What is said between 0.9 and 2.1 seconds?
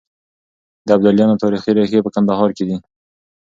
ابدالیانو تاريخي ريښې په